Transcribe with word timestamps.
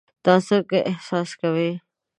دا 0.25 0.35
څنګه 0.47 0.77
احساس 0.91 1.29
کوي؟ 1.41 1.71